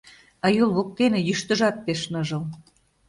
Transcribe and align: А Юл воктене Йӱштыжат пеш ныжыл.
А 0.45 0.47
Юл 0.63 0.69
воктене 0.77 1.19
Йӱштыжат 1.27 1.75
пеш 1.85 2.01
ныжыл. 2.11 2.43